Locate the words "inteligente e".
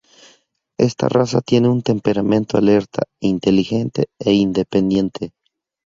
3.19-4.33